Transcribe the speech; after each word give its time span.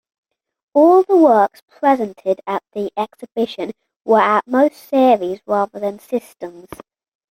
All 0.73 1.03
the 1.03 1.15
works 1.15 1.61
presented 1.69 2.41
at 2.47 2.63
the 2.73 2.91
exhibition 2.97 3.73
were 4.03 4.19
at 4.19 4.47
most 4.47 4.77
series 4.89 5.41
rather 5.45 5.79
than 5.79 5.99
systems. 5.99 6.69